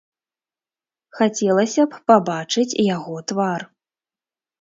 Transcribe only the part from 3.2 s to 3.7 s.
твар.